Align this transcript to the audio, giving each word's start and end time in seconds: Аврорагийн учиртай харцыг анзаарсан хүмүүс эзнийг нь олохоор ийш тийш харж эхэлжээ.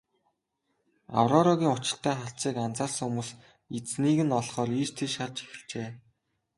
Аврорагийн 1.19 1.75
учиртай 1.75 2.15
харцыг 2.19 2.55
анзаарсан 2.65 3.05
хүмүүс 3.07 3.29
эзнийг 3.77 4.19
нь 4.25 4.35
олохоор 4.39 4.71
ийш 4.81 4.91
тийш 4.97 5.13
харж 5.19 5.37
эхэлжээ. 5.45 5.89